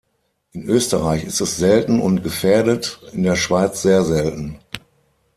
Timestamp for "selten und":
1.57-2.23